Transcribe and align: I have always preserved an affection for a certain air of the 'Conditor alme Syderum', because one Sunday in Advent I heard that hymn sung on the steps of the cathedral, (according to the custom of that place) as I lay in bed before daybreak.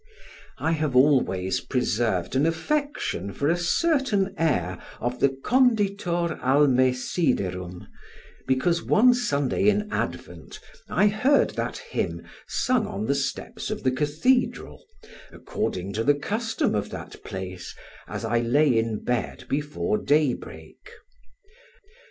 I 0.57 0.71
have 0.71 0.95
always 0.95 1.59
preserved 1.61 2.35
an 2.35 2.47
affection 2.47 3.31
for 3.31 3.47
a 3.49 3.55
certain 3.59 4.33
air 4.35 4.81
of 4.99 5.19
the 5.19 5.29
'Conditor 5.29 6.39
alme 6.41 6.91
Syderum', 6.91 7.85
because 8.47 8.81
one 8.81 9.13
Sunday 9.13 9.69
in 9.69 9.91
Advent 9.91 10.59
I 10.89 11.05
heard 11.05 11.51
that 11.51 11.77
hymn 11.77 12.23
sung 12.47 12.87
on 12.87 13.05
the 13.05 13.13
steps 13.13 13.69
of 13.69 13.83
the 13.83 13.91
cathedral, 13.91 14.83
(according 15.31 15.93
to 15.93 16.03
the 16.03 16.15
custom 16.15 16.73
of 16.73 16.89
that 16.89 17.23
place) 17.23 17.75
as 18.07 18.25
I 18.25 18.39
lay 18.39 18.75
in 18.75 19.03
bed 19.03 19.43
before 19.47 19.99
daybreak. 19.99 20.79